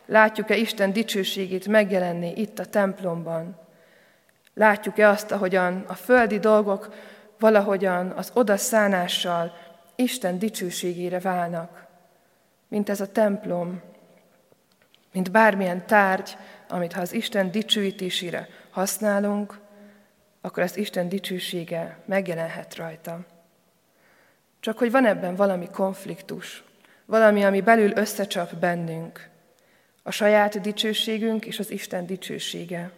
Látjuk-e 0.06 0.56
Isten 0.56 0.92
dicsőségét 0.92 1.68
megjelenni 1.68 2.32
itt 2.36 2.58
a 2.58 2.66
templomban. 2.66 3.58
Látjuk-e 4.54 5.08
azt, 5.08 5.30
ahogyan 5.30 5.84
a 5.88 5.94
földi 5.94 6.38
dolgok 6.38 6.94
valahogyan 7.38 8.10
az 8.10 8.30
odaszánással 8.34 9.52
Isten 9.94 10.38
dicsőségére 10.38 11.20
válnak, 11.20 11.86
mint 12.68 12.88
ez 12.88 13.00
a 13.00 13.12
templom, 13.12 13.80
mint 15.12 15.30
bármilyen 15.30 15.86
tárgy, 15.86 16.36
amit 16.68 16.92
ha 16.92 17.00
az 17.00 17.12
Isten 17.12 17.50
dicsőítésére 17.50 18.48
használunk, 18.70 19.60
akkor 20.40 20.62
az 20.62 20.76
Isten 20.76 21.08
dicsősége 21.08 21.98
megjelenhet 22.04 22.76
rajta. 22.76 23.18
Csak 24.62 24.78
hogy 24.78 24.90
van 24.90 25.06
ebben 25.06 25.34
valami 25.34 25.68
konfliktus, 25.70 26.64
valami, 27.04 27.44
ami 27.44 27.60
belül 27.60 27.92
összecsap 27.96 28.54
bennünk, 28.54 29.28
a 30.02 30.10
saját 30.10 30.60
dicsőségünk 30.60 31.46
és 31.46 31.58
az 31.58 31.70
Isten 31.70 32.06
dicsősége. 32.06 32.90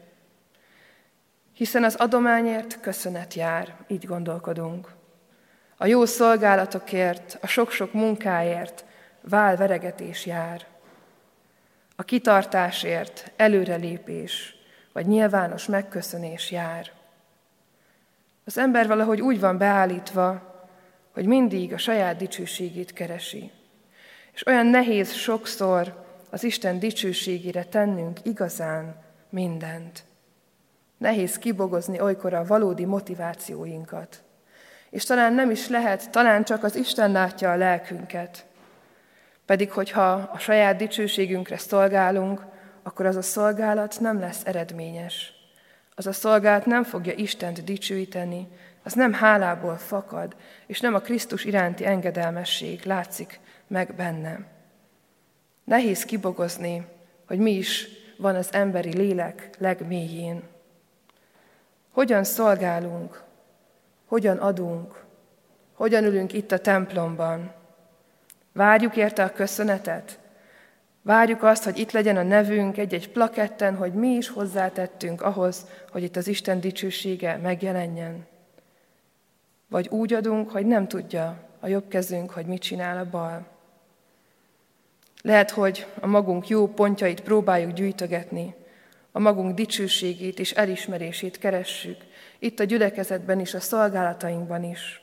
Hiszen 1.52 1.84
az 1.84 1.94
adományért 1.94 2.80
köszönet 2.80 3.34
jár, 3.34 3.76
így 3.86 4.06
gondolkodunk. 4.06 4.88
A 5.76 5.86
jó 5.86 6.04
szolgálatokért, 6.04 7.38
a 7.40 7.46
sok-sok 7.46 7.92
munkáért 7.92 8.84
válveregetés 9.20 10.26
jár. 10.26 10.66
A 11.96 12.02
kitartásért 12.02 13.32
előrelépés, 13.36 14.56
vagy 14.92 15.06
nyilvános 15.06 15.66
megköszönés 15.66 16.50
jár. 16.50 16.90
Az 18.44 18.58
ember 18.58 18.86
valahogy 18.86 19.20
úgy 19.20 19.40
van 19.40 19.58
beállítva, 19.58 20.52
hogy 21.14 21.26
mindig 21.26 21.72
a 21.72 21.78
saját 21.78 22.16
dicsőségét 22.16 22.92
keresi. 22.92 23.50
És 24.32 24.46
olyan 24.46 24.66
nehéz 24.66 25.12
sokszor 25.12 26.04
az 26.30 26.44
Isten 26.44 26.78
dicsőségére 26.78 27.64
tennünk 27.64 28.18
igazán 28.22 28.96
mindent. 29.28 30.04
Nehéz 30.98 31.38
kibogozni 31.38 32.00
olykor 32.00 32.34
a 32.34 32.44
valódi 32.44 32.84
motivációinkat. 32.84 34.22
És 34.90 35.04
talán 35.04 35.32
nem 35.32 35.50
is 35.50 35.68
lehet, 35.68 36.10
talán 36.10 36.44
csak 36.44 36.64
az 36.64 36.76
Isten 36.76 37.12
látja 37.12 37.52
a 37.52 37.56
lelkünket. 37.56 38.46
Pedig, 39.46 39.70
hogyha 39.70 40.12
a 40.12 40.38
saját 40.38 40.76
dicsőségünkre 40.76 41.58
szolgálunk, 41.58 42.44
akkor 42.82 43.06
az 43.06 43.16
a 43.16 43.22
szolgálat 43.22 43.96
nem 44.00 44.20
lesz 44.20 44.42
eredményes. 44.44 45.32
Az 45.94 46.06
a 46.06 46.12
szolgálat 46.12 46.66
nem 46.66 46.84
fogja 46.84 47.12
Istent 47.12 47.64
dicsőíteni, 47.64 48.48
az 48.84 48.92
nem 48.92 49.12
hálából 49.12 49.76
fakad, 49.76 50.36
és 50.66 50.80
nem 50.80 50.94
a 50.94 51.00
Krisztus 51.00 51.44
iránti 51.44 51.86
engedelmesség 51.86 52.84
látszik 52.84 53.40
meg 53.66 53.94
bennem. 53.94 54.46
Nehéz 55.64 56.04
kibogozni, 56.04 56.86
hogy 57.26 57.38
mi 57.38 57.50
is 57.50 57.88
van 58.18 58.34
az 58.34 58.52
emberi 58.52 58.96
lélek 58.96 59.50
legmélyén. 59.58 60.42
Hogyan 61.90 62.24
szolgálunk, 62.24 63.22
hogyan 64.06 64.36
adunk, 64.36 65.04
hogyan 65.74 66.04
ülünk 66.04 66.32
itt 66.32 66.52
a 66.52 66.58
templomban. 66.58 67.52
Várjuk 68.52 68.96
érte 68.96 69.22
a 69.24 69.32
köszönetet, 69.32 70.18
Várjuk 71.04 71.42
azt, 71.42 71.64
hogy 71.64 71.78
itt 71.78 71.92
legyen 71.92 72.16
a 72.16 72.22
nevünk 72.22 72.78
egy-egy 72.78 73.10
plaketten, 73.10 73.76
hogy 73.76 73.92
mi 73.92 74.08
is 74.08 74.28
hozzátettünk 74.28 75.22
ahhoz, 75.22 75.66
hogy 75.90 76.02
itt 76.02 76.16
az 76.16 76.28
Isten 76.28 76.60
dicsősége 76.60 77.36
megjelenjen. 77.36 78.26
Vagy 79.74 79.88
úgy 79.90 80.12
adunk, 80.12 80.50
hogy 80.50 80.66
nem 80.66 80.88
tudja 80.88 81.36
a 81.60 81.66
jobb 81.66 81.88
kezünk, 81.88 82.30
hogy 82.30 82.46
mit 82.46 82.62
csinál 82.62 82.98
a 82.98 83.10
bal. 83.10 83.46
Lehet, 85.22 85.50
hogy 85.50 85.86
a 86.00 86.06
magunk 86.06 86.48
jó 86.48 86.68
pontjait 86.68 87.20
próbáljuk 87.20 87.72
gyűjtögetni, 87.72 88.54
a 89.12 89.18
magunk 89.18 89.54
dicsőségét 89.54 90.38
és 90.38 90.52
elismerését 90.52 91.38
keressük, 91.38 91.96
itt 92.38 92.60
a 92.60 92.64
gyülekezetben 92.64 93.40
is, 93.40 93.54
a 93.54 93.60
szolgálatainkban 93.60 94.64
is. 94.64 95.02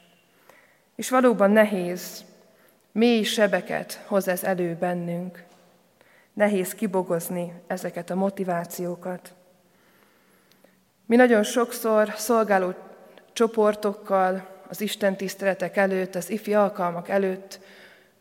És 0.95 1.09
valóban 1.09 1.51
nehéz, 1.51 2.23
mély 2.91 3.23
sebeket 3.23 4.03
hoz 4.05 4.27
ez 4.27 4.43
elő 4.43 4.75
bennünk. 4.79 5.43
Nehéz 6.33 6.73
kibogozni 6.73 7.53
ezeket 7.67 8.09
a 8.09 8.15
motivációkat. 8.15 9.33
Mi 11.05 11.15
nagyon 11.15 11.43
sokszor 11.43 12.13
szolgáló 12.15 12.73
csoportokkal, 13.33 14.50
az 14.71 14.81
Isten 14.81 15.15
tiszteletek 15.15 15.77
előtt, 15.77 16.15
az 16.15 16.29
ifi 16.29 16.53
alkalmak 16.53 17.09
előtt 17.09 17.59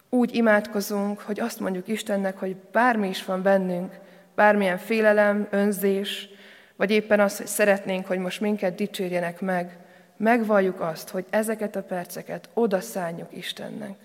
úgy 0.09 0.35
imádkozunk, 0.35 1.21
hogy 1.21 1.41
azt 1.41 1.61
mondjuk 1.61 1.89
Istennek, 1.89 2.39
hogy 2.39 2.57
bármi 2.57 3.09
is 3.09 3.25
van 3.25 3.43
bennünk, 3.43 3.99
bármilyen 4.35 4.79
félelem, 4.79 5.47
önzés, 5.51 6.29
vagy 6.77 6.91
éppen 6.91 7.21
az, 7.21 7.37
hogy 7.37 7.47
szeretnénk, 7.47 8.07
hogy 8.07 8.19
most 8.19 8.41
minket 8.41 8.75
dicsérjenek 8.75 9.41
meg, 9.41 9.77
megvalljuk 10.17 10.81
azt, 10.81 11.09
hogy 11.09 11.25
ezeket 11.31 11.77
a 11.77 11.83
perceket 11.83 12.49
odaszálljuk 12.55 13.37
Istennek. 13.37 13.97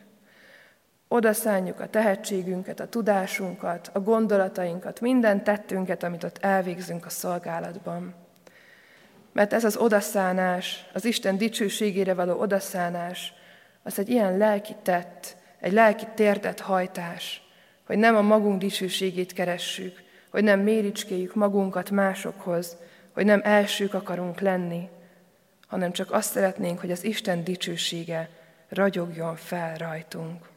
Odaszálljuk 1.07 1.79
a 1.79 1.89
tehetségünket, 1.89 2.79
a 2.79 2.89
tudásunkat, 2.89 3.89
a 3.93 3.99
gondolatainkat, 3.99 5.01
minden 5.01 5.43
tettünket, 5.43 6.03
amit 6.03 6.23
ott 6.23 6.37
elvégzünk 6.41 7.05
a 7.05 7.09
szolgálatban. 7.09 8.24
Mert 9.35 9.53
ez 9.53 9.63
az 9.63 9.77
odaszánás, 9.77 10.85
az 10.93 11.05
Isten 11.05 11.37
dicsőségére 11.37 12.13
való 12.13 12.39
odaszánás, 12.39 13.33
az 13.83 13.99
egy 13.99 14.09
ilyen 14.09 14.37
lelki 14.37 14.75
tett, 14.81 15.35
egy 15.59 15.71
lelki 15.71 16.05
térdet 16.15 16.59
hajtás, 16.59 17.41
hogy 17.85 17.97
nem 17.97 18.15
a 18.15 18.21
magunk 18.21 18.59
dicsőségét 18.59 19.33
keressük, 19.33 20.03
hogy 20.29 20.43
nem 20.43 20.59
méricskéljük 20.59 21.35
magunkat 21.35 21.91
másokhoz, 21.91 22.77
hogy 23.13 23.25
nem 23.25 23.41
elsők 23.43 23.93
akarunk 23.93 24.39
lenni, 24.39 24.89
hanem 25.67 25.91
csak 25.91 26.11
azt 26.11 26.31
szeretnénk, 26.31 26.79
hogy 26.79 26.91
az 26.91 27.03
Isten 27.03 27.43
dicsősége 27.43 28.29
ragyogjon 28.69 29.35
fel 29.35 29.77
rajtunk. 29.77 30.49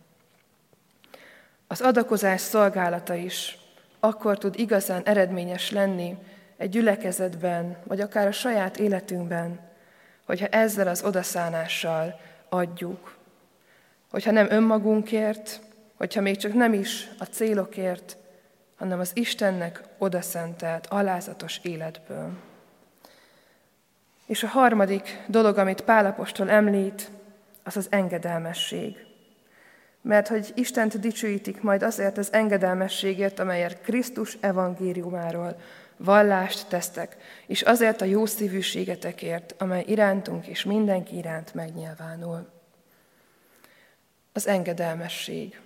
Az 1.66 1.80
adakozás 1.80 2.40
szolgálata 2.40 3.14
is 3.14 3.58
akkor 4.00 4.38
tud 4.38 4.58
igazán 4.58 5.02
eredményes 5.02 5.70
lenni 5.70 6.16
egy 6.58 6.70
gyülekezetben, 6.70 7.76
vagy 7.84 8.00
akár 8.00 8.26
a 8.26 8.32
saját 8.32 8.78
életünkben, 8.78 9.60
hogyha 10.24 10.46
ezzel 10.46 10.88
az 10.88 11.02
odaszánással 11.02 12.20
adjuk. 12.48 13.16
Hogyha 14.10 14.30
nem 14.30 14.46
önmagunkért, 14.50 15.60
hogyha 15.96 16.20
még 16.20 16.36
csak 16.36 16.52
nem 16.52 16.72
is 16.72 17.08
a 17.18 17.24
célokért, 17.24 18.16
hanem 18.76 19.00
az 19.00 19.10
Istennek 19.14 19.82
odaszentelt, 19.98 20.86
alázatos 20.86 21.60
életből. 21.62 22.30
És 24.26 24.42
a 24.42 24.46
harmadik 24.46 25.22
dolog, 25.26 25.58
amit 25.58 25.80
Pálapostól 25.80 26.50
említ, 26.50 27.10
az 27.62 27.76
az 27.76 27.86
engedelmesség. 27.90 28.96
Mert 30.02 30.28
hogy 30.28 30.52
Istent 30.54 31.00
dicsőítik 31.00 31.62
majd 31.62 31.82
azért 31.82 32.18
az 32.18 32.32
engedelmességért, 32.32 33.38
amelyet 33.38 33.80
Krisztus 33.80 34.36
evangéliumáról 34.40 35.56
vallást 35.98 36.68
tesztek, 36.68 37.16
és 37.46 37.62
azért 37.62 38.00
a 38.00 38.04
jó 38.04 38.26
szívűségetekért, 38.26 39.54
amely 39.58 39.84
irántunk 39.86 40.46
és 40.46 40.64
mindenki 40.64 41.16
iránt 41.16 41.54
megnyilvánul. 41.54 42.48
Az 44.32 44.46
engedelmesség. 44.46 45.60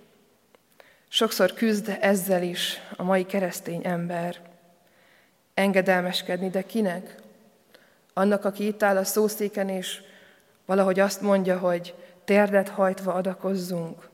Sokszor 1.07 1.53
küzd 1.53 1.97
ezzel 1.99 2.43
is 2.43 2.79
a 2.97 3.03
mai 3.03 3.25
keresztény 3.25 3.81
ember. 3.83 4.39
Engedelmeskedni, 5.53 6.49
de 6.49 6.61
kinek? 6.61 7.15
Annak, 8.13 8.45
aki 8.45 8.67
itt 8.67 8.83
áll 8.83 8.97
a 8.97 9.03
szószéken, 9.03 9.69
és 9.69 10.01
valahogy 10.65 10.99
azt 10.99 11.21
mondja, 11.21 11.57
hogy 11.59 11.95
térdet 12.23 12.69
hajtva 12.69 13.13
adakozzunk. 13.13 14.09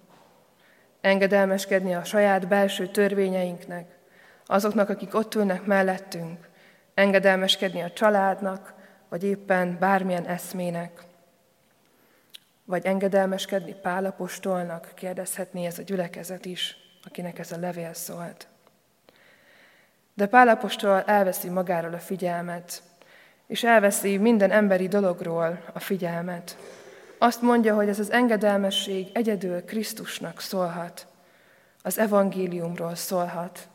Engedelmeskedni 1.02 1.96
a 1.96 2.04
saját 2.04 2.48
belső 2.48 2.88
törvényeinknek, 2.88 3.99
azoknak, 4.50 4.90
akik 4.90 5.16
ott 5.16 5.36
ülnek 5.36 5.66
mellettünk, 5.66 6.50
engedelmeskedni 6.94 7.82
a 7.82 7.92
családnak, 7.92 8.74
vagy 9.10 9.24
éppen 9.24 9.78
bármilyen 9.80 10.26
eszmének. 10.26 11.04
Vagy 12.66 12.86
engedelmeskedni 12.86 13.76
Pálapostolnak, 13.82 14.92
kérdezhetné 14.96 15.66
ez 15.66 15.80
a 15.80 15.84
gyülekezet 15.84 16.46
is 16.46 16.88
akinek 17.06 17.40
ez 17.40 17.52
a 17.52 17.60
levél 17.60 17.94
szólt. 17.94 18.48
De 20.14 20.26
Pálapostól 20.26 21.02
elveszi 21.02 21.50
magáról 21.50 21.94
a 21.94 22.00
figyelmet, 22.00 22.82
és 23.48 23.64
elveszi 23.64 24.18
minden 24.18 24.52
emberi 24.52 24.88
dologról 24.88 25.64
a 25.74 25.80
figyelmet. 25.80 26.58
Azt 27.18 27.42
mondja, 27.42 27.76
hogy 27.76 27.90
ez 27.90 28.00
az 28.00 28.12
engedelmesség 28.12 29.08
egyedül 29.14 29.66
Krisztusnak 29.66 30.42
szólhat, 30.42 31.08
az 31.82 31.98
evangéliumról 31.98 32.96
szólhat, 32.96 33.68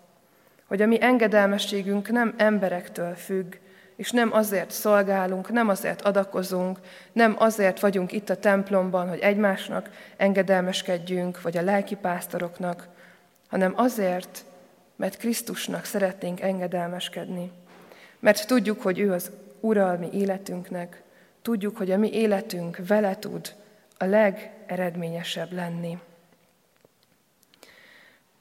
hogy 0.66 0.82
a 0.82 0.86
mi 0.86 1.02
engedelmességünk 1.02 2.10
nem 2.10 2.34
emberektől 2.36 3.14
függ, 3.14 3.54
és 3.96 4.10
nem 4.10 4.32
azért 4.32 4.70
szolgálunk, 4.70 5.50
nem 5.50 5.68
azért 5.68 6.02
adakozunk, 6.02 6.78
nem 7.12 7.34
azért 7.38 7.80
vagyunk 7.80 8.12
itt 8.12 8.30
a 8.30 8.38
templomban, 8.38 9.08
hogy 9.08 9.18
egymásnak 9.18 9.90
engedelmeskedjünk, 10.16 11.42
vagy 11.42 11.56
a 11.56 11.62
lelkipásztoroknak, 11.62 12.88
hanem 13.48 13.72
azért, 13.76 14.44
mert 14.96 15.16
Krisztusnak 15.16 15.84
szeretnénk 15.84 16.40
engedelmeskedni. 16.40 17.50
Mert 18.18 18.46
tudjuk, 18.46 18.82
hogy 18.82 18.98
ő 18.98 19.12
az 19.12 19.30
uralmi 19.60 20.08
életünknek, 20.12 21.02
tudjuk, 21.42 21.76
hogy 21.76 21.90
a 21.90 21.96
mi 21.96 22.12
életünk 22.12 22.78
vele 22.86 23.18
tud 23.18 23.54
a 23.98 24.04
legeredményesebb 24.04 25.52
lenni. 25.52 25.98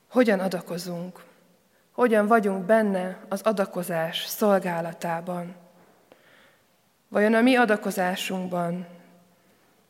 Hogyan 0.07 0.39
adakozunk? 0.39 1.23
Hogyan 1.93 2.27
vagyunk 2.27 2.65
benne 2.65 3.19
az 3.29 3.41
adakozás 3.41 4.25
szolgálatában? 4.25 5.55
Vajon 7.07 7.33
a 7.33 7.41
mi 7.41 7.55
adakozásunkban 7.55 8.87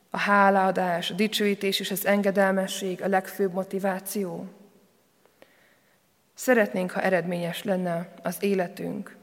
a 0.09 0.17
hálaadás, 0.17 1.11
a 1.11 1.13
dicsőítés 1.13 1.79
és 1.79 1.91
az 1.91 2.05
engedelmesség 2.05 3.01
a 3.01 3.07
legfőbb 3.07 3.53
motiváció? 3.53 4.47
Szeretnénk, 6.33 6.91
ha 6.91 7.01
eredményes 7.01 7.63
lenne 7.63 8.13
az 8.23 8.37
életünk. 8.39 9.17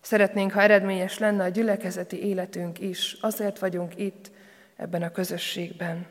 Szeretnénk, 0.00 0.52
ha 0.52 0.60
eredményes 0.60 1.18
lenne 1.18 1.44
a 1.44 1.48
gyülekezeti 1.48 2.26
életünk 2.26 2.80
is. 2.80 3.16
Azért 3.20 3.58
vagyunk 3.58 3.98
itt, 3.98 4.30
ebben 4.76 5.02
a 5.02 5.10
közösségben. 5.10 6.06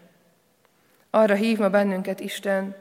Arra 1.09 1.35
hív 1.35 1.57
ma 1.57 1.69
bennünket 1.69 2.19
Isten, 2.19 2.75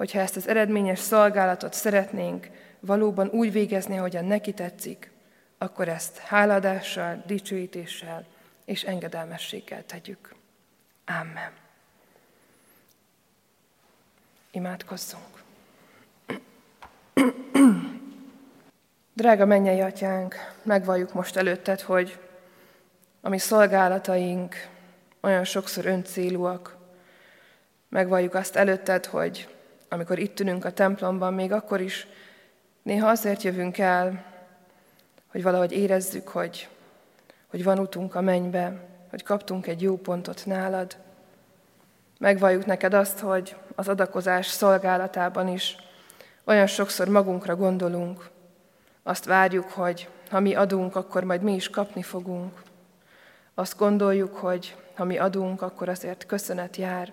hogyha 0.00 0.20
ezt 0.20 0.36
az 0.36 0.48
eredményes 0.48 0.98
szolgálatot 0.98 1.72
szeretnénk 1.72 2.50
valóban 2.78 3.28
úgy 3.28 3.52
végezni, 3.52 3.98
ahogyan 3.98 4.24
neki 4.24 4.52
tetszik, 4.52 5.10
akkor 5.58 5.88
ezt 5.88 6.18
háladással, 6.18 7.22
dicsőítéssel 7.26 8.26
és 8.64 8.82
engedelmességgel 8.82 9.84
tegyük. 9.86 10.34
Amen. 11.06 11.52
Imádkozzunk. 14.50 15.42
Drága 19.12 19.46
mennyei 19.46 19.80
atyánk, 19.80 20.34
megvalljuk 20.62 21.12
most 21.12 21.36
előtted, 21.36 21.80
hogy 21.80 22.18
a 23.20 23.28
mi 23.28 23.38
szolgálataink 23.38 24.54
olyan 25.20 25.44
sokszor 25.44 25.86
öncélúak. 25.86 26.76
Megvalljuk 27.88 28.34
azt 28.34 28.56
előtted, 28.56 29.06
hogy 29.06 29.58
amikor 29.90 30.18
itt 30.18 30.40
ülünk 30.40 30.64
a 30.64 30.72
templomban, 30.72 31.34
még 31.34 31.52
akkor 31.52 31.80
is 31.80 32.06
néha 32.82 33.08
azért 33.08 33.42
jövünk 33.42 33.78
el, 33.78 34.24
hogy 35.30 35.42
valahogy 35.42 35.72
érezzük, 35.72 36.28
hogy, 36.28 36.68
hogy 37.46 37.64
van 37.64 37.78
utunk 37.78 38.14
a 38.14 38.20
mennybe, 38.20 38.88
hogy 39.10 39.22
kaptunk 39.22 39.66
egy 39.66 39.82
jó 39.82 39.96
pontot 39.96 40.46
nálad. 40.46 40.96
Megvalljuk 42.18 42.66
neked 42.66 42.94
azt, 42.94 43.18
hogy 43.18 43.56
az 43.74 43.88
adakozás 43.88 44.46
szolgálatában 44.46 45.48
is 45.48 45.76
olyan 46.44 46.66
sokszor 46.66 47.08
magunkra 47.08 47.56
gondolunk, 47.56 48.30
azt 49.02 49.24
várjuk, 49.24 49.70
hogy 49.70 50.08
ha 50.30 50.40
mi 50.40 50.54
adunk, 50.54 50.96
akkor 50.96 51.24
majd 51.24 51.42
mi 51.42 51.54
is 51.54 51.70
kapni 51.70 52.02
fogunk. 52.02 52.62
Azt 53.54 53.76
gondoljuk, 53.76 54.36
hogy 54.36 54.76
ha 54.94 55.04
mi 55.04 55.18
adunk, 55.18 55.62
akkor 55.62 55.88
azért 55.88 56.26
köszönet 56.26 56.76
jár. 56.76 57.12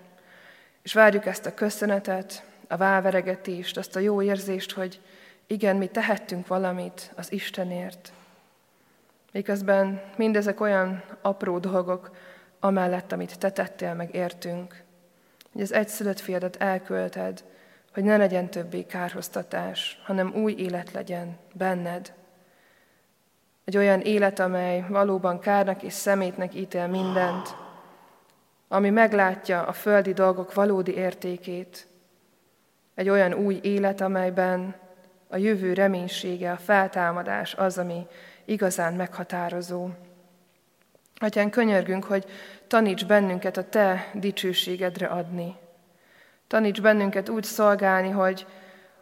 És 0.82 0.92
várjuk 0.92 1.26
ezt 1.26 1.46
a 1.46 1.54
köszönetet, 1.54 2.44
a 2.68 2.76
váveregetést, 2.76 3.76
azt 3.76 3.96
a 3.96 4.00
jó 4.00 4.22
érzést, 4.22 4.72
hogy 4.72 5.00
igen, 5.46 5.76
mi 5.76 5.86
tehettünk 5.86 6.46
valamit 6.46 7.12
az 7.16 7.32
Istenért. 7.32 8.12
Miközben 9.32 10.02
mindezek 10.16 10.60
olyan 10.60 11.02
apró 11.22 11.58
dolgok, 11.58 12.10
amellett, 12.60 13.12
amit 13.12 13.38
te 13.38 13.50
tettél 13.50 13.94
meg 13.94 14.14
értünk, 14.14 14.82
hogy 15.52 15.62
az 15.62 15.72
egyszülött 15.72 16.20
fiadat 16.20 16.56
elkölted, 16.56 17.44
hogy 17.94 18.04
ne 18.04 18.16
legyen 18.16 18.50
többé 18.50 18.82
kárhoztatás, 18.82 20.00
hanem 20.04 20.34
új 20.34 20.52
élet 20.52 20.92
legyen 20.92 21.38
benned. 21.52 22.12
Egy 23.64 23.76
olyan 23.76 24.00
élet, 24.00 24.38
amely 24.38 24.84
valóban 24.88 25.38
kárnak 25.38 25.82
és 25.82 25.92
szemétnek 25.92 26.54
ítél 26.54 26.86
mindent, 26.86 27.56
ami 28.68 28.90
meglátja 28.90 29.62
a 29.62 29.72
földi 29.72 30.12
dolgok 30.12 30.54
valódi 30.54 30.94
értékét. 30.94 31.87
Egy 32.98 33.08
olyan 33.08 33.34
új 33.34 33.58
élet, 33.62 34.00
amelyben 34.00 34.74
a 35.28 35.36
jövő 35.36 35.72
reménysége, 35.72 36.50
a 36.50 36.56
feltámadás 36.56 37.54
az, 37.54 37.78
ami 37.78 38.06
igazán 38.44 38.94
meghatározó. 38.94 39.88
Atyán, 41.16 41.50
könyörgünk, 41.50 42.04
hogy 42.04 42.24
taníts 42.66 43.06
bennünket 43.06 43.56
a 43.56 43.68
Te 43.68 44.10
dicsőségedre 44.14 45.06
adni. 45.06 45.56
Taníts 46.46 46.80
bennünket 46.80 47.28
úgy 47.28 47.44
szolgálni, 47.44 48.10
hogy, 48.10 48.46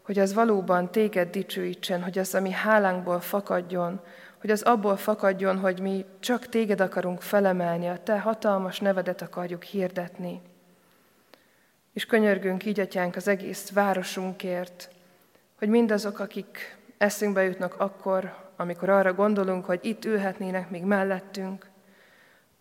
hogy 0.03 0.19
az 0.19 0.35
valóban 0.35 0.91
Téged 0.91 1.31
dicsőítsen, 1.31 2.03
hogy 2.03 2.19
az, 2.19 2.35
ami 2.35 2.51
hálánkból 2.51 3.21
fakadjon, 3.21 4.01
hogy 4.41 4.51
az 4.51 4.63
abból 4.63 4.97
fakadjon, 4.97 5.59
hogy 5.59 5.81
mi 5.81 6.05
csak 6.21 6.49
Téged 6.49 6.81
akarunk 6.81 7.23
felemelni, 7.23 7.89
a 7.89 8.03
Te 8.03 8.19
hatalmas 8.19 8.81
nevedet 8.81 9.23
akarjuk 9.23 9.63
hirdetni. 9.63 10.41
És 11.97 12.07
könyörgünk 12.07 12.65
így, 12.65 12.81
Atyánk, 12.81 13.17
az 13.17 13.29
egész 13.29 13.71
városunkért, 13.71 14.91
hogy 15.59 15.69
mindazok, 15.69 16.19
akik 16.19 16.77
eszünkbe 16.99 17.43
jutnak 17.43 17.75
akkor, 17.81 18.37
amikor 18.57 18.89
arra 18.89 19.15
gondolunk, 19.15 19.65
hogy 19.65 19.79
itt 19.83 20.05
ülhetnének 20.05 20.71
még 20.71 20.83
mellettünk, 20.83 21.71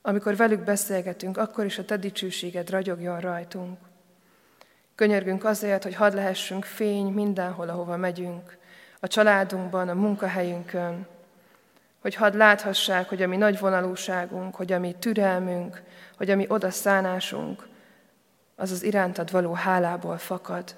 amikor 0.01 0.35
velük 0.35 0.63
beszélgetünk, 0.63 1.37
akkor 1.37 1.65
is 1.65 1.77
a 1.77 1.85
Te 1.85 1.97
dicsőséged 1.97 2.69
ragyogjon 2.69 3.19
rajtunk. 3.19 3.77
Könyörgünk 4.95 5.43
azért, 5.43 5.83
hogy 5.83 5.95
hadd 5.95 6.15
lehessünk 6.15 6.63
fény 6.63 7.05
mindenhol, 7.05 7.69
ahova 7.69 7.97
megyünk, 7.97 8.57
a 8.99 9.07
családunkban, 9.07 9.89
a 9.89 9.93
munkahelyünkön, 9.93 11.07
hogy 12.01 12.15
hadd 12.15 12.37
láthassák, 12.37 13.09
hogy 13.09 13.21
a 13.21 13.27
mi 13.27 13.37
nagy 13.37 13.59
vonalúságunk, 13.59 14.55
hogy 14.55 14.71
a 14.71 14.79
mi 14.79 14.95
türelmünk, 14.99 15.81
hogy 16.17 16.29
a 16.29 16.35
mi 16.35 16.45
odaszánásunk, 16.49 17.73
az 18.55 18.71
az 18.71 18.83
irántad 18.83 19.31
való 19.31 19.53
hálából 19.53 20.17
fakad. 20.17 20.75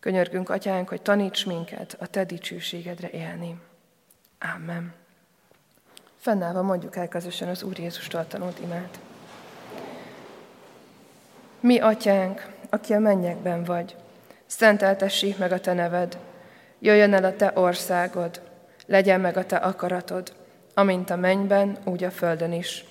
Könyörgünk, 0.00 0.48
Atyánk, 0.50 0.88
hogy 0.88 1.02
taníts 1.02 1.46
minket 1.46 1.96
a 2.00 2.06
Te 2.06 2.24
dicsőségedre 2.24 3.10
élni. 3.10 3.60
Amen. 4.54 4.94
Fennállva 6.18 6.62
mondjuk 6.62 6.96
el 6.96 7.08
közösen 7.08 7.48
az 7.48 7.62
Úr 7.62 7.78
Jézustól 7.78 8.26
tanult 8.26 8.58
imát. 8.58 8.98
Mi, 11.60 11.78
Atyánk, 11.78 12.46
aki 12.70 12.92
a 12.92 12.98
mennyekben 12.98 13.64
vagy, 13.64 13.96
szenteltessék 14.46 15.38
meg 15.38 15.52
a 15.52 15.60
Te 15.60 15.72
neved, 15.72 16.18
jöjjön 16.78 17.14
el 17.14 17.24
a 17.24 17.36
Te 17.36 17.52
országod, 17.54 18.40
legyen 18.86 19.20
meg 19.20 19.36
a 19.36 19.46
Te 19.46 19.56
akaratod, 19.56 20.32
amint 20.74 21.10
a 21.10 21.16
mennyben, 21.16 21.78
úgy 21.84 22.04
a 22.04 22.10
földön 22.10 22.52
is. 22.52 22.84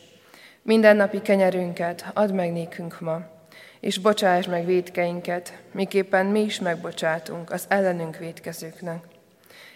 Minden 0.64 0.96
napi 0.96 1.22
kenyerünket 1.22 2.06
add 2.14 2.34
meg 2.34 2.52
nékünk 2.52 3.00
ma, 3.00 3.22
és 3.80 3.98
bocsáss 3.98 4.46
meg 4.46 4.66
védkeinket, 4.66 5.62
miképpen 5.72 6.26
mi 6.26 6.40
is 6.40 6.60
megbocsátunk 6.60 7.52
az 7.52 7.66
ellenünk 7.68 8.18
védkezőknek. 8.18 9.04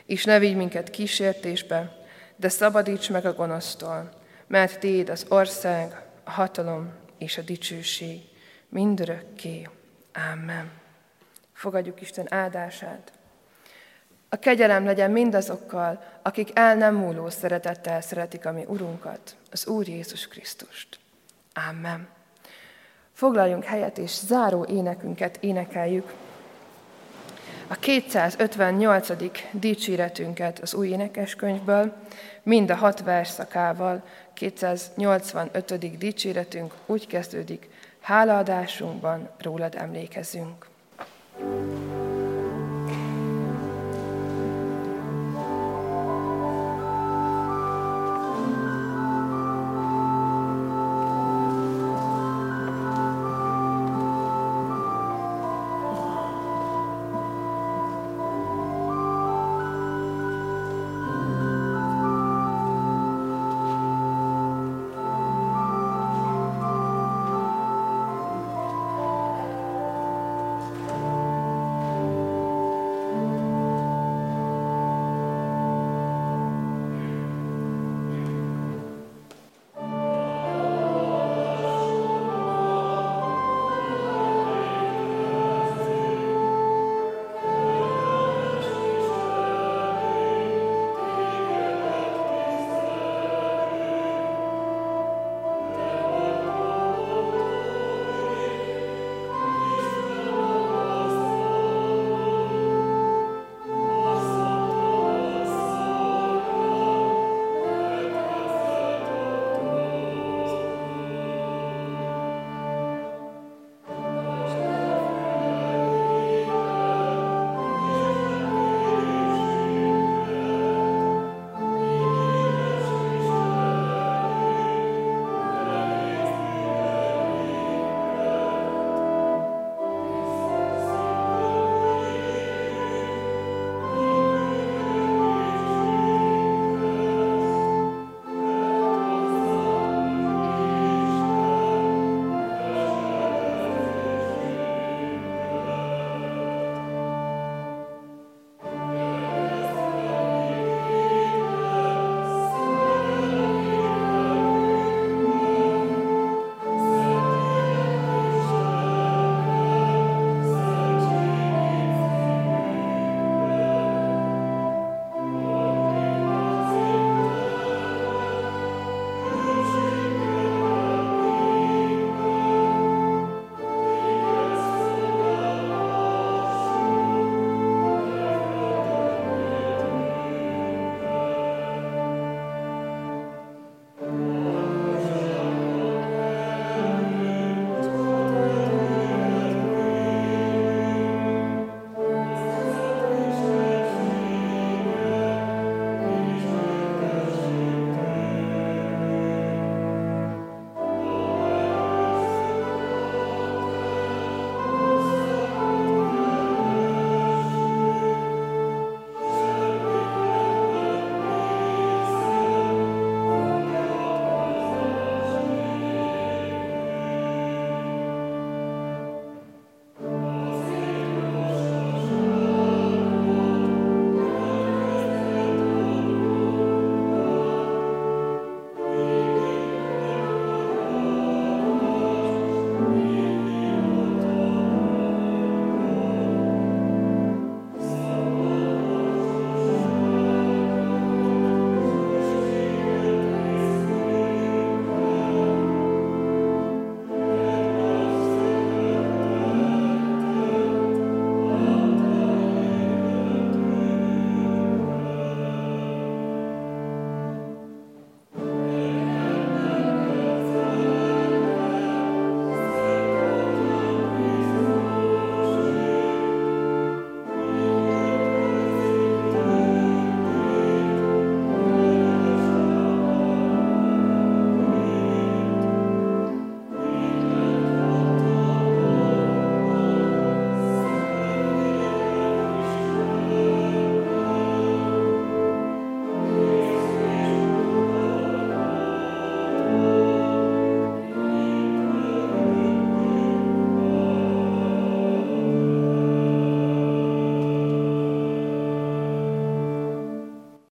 És 0.06 0.24
ne 0.24 0.40
vigy 0.40 0.56
minket 0.56 0.90
kísértésbe, 0.90 1.98
de 2.36 2.50
szabadíts 2.50 3.10
meg 3.10 3.26
a 3.26 3.34
gonosztól, 3.34 4.10
mert 4.48 4.80
Téd 4.80 5.10
az 5.10 5.26
ország, 5.30 6.02
a 6.24 6.32
hatalom 6.32 6.94
és 7.18 7.38
a 7.38 7.42
dicsőség 7.42 8.22
mindörökké. 8.70 9.68
Amen. 10.34 10.72
Fogadjuk 11.54 12.02
Isten 12.02 12.34
áldását. 12.34 13.12
A 14.36 14.40
kegyelem 14.40 14.86
legyen 14.86 15.12
mindazokkal, 15.12 16.04
akik 16.22 16.50
el 16.54 16.76
nem 16.76 16.96
múló 16.96 17.30
szeretettel 17.30 18.02
szeretik 18.02 18.46
a 18.46 18.52
mi 18.52 18.64
Urunkat, 18.68 19.36
az 19.52 19.68
Úr 19.68 19.88
Jézus 19.88 20.28
Krisztust. 20.28 21.00
Amen. 21.70 22.08
Foglaljunk 23.14 23.64
helyet, 23.64 23.98
és 23.98 24.12
záró 24.12 24.66
énekünket 24.70 25.38
énekeljük. 25.40 26.14
A 27.68 27.76
258. 27.76 29.08
dicséretünket 29.52 30.60
az 30.60 30.74
új 30.74 30.88
énekeskönyvből, 30.88 31.94
mind 32.44 32.72
a 32.72 32.76
hat 32.76 33.04
verszakával, 33.04 34.04
285. 34.34 35.98
dicséretünk 35.98 36.74
úgy 36.86 37.08
kezdődik, 37.08 37.70
hálaadásunkban 38.02 39.30
rólad 39.38 39.76
emlékezünk. 39.76 40.66